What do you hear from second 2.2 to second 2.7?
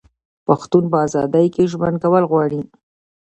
غواړي.